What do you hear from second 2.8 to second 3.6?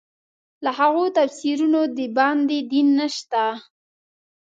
نشته.